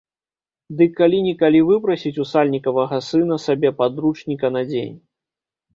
[0.79, 4.95] Дык калі-нікалі выпрасіць у сальнікавага сына сабе падручніка на дзень.